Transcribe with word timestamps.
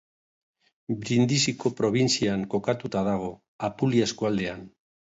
Brindisiko 1.03 1.73
probintzian 1.83 2.49
kokatuta 2.57 3.07
dago, 3.13 3.31
Apulia 3.71 4.13
eskualdean. 4.13 4.71